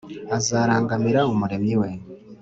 azarangamira 0.37 1.19
Umuremyi 1.31 1.73
we 1.81 1.89